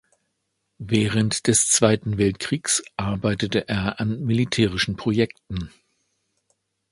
Während 0.79 1.45
des 1.45 1.67
Zweiten 1.69 2.17
Weltkriegs 2.17 2.81
arbeitete 2.97 3.69
er 3.69 3.99
an 3.99 4.19
militärischen 4.23 4.95
Projekten. 4.95 5.69